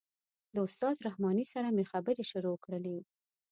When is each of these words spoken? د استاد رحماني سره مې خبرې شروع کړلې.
د 0.53 0.55
استاد 0.67 0.95
رحماني 1.07 1.45
سره 1.53 1.67
مې 1.75 1.83
خبرې 1.91 2.23
شروع 2.31 2.55
کړلې. 2.63 2.97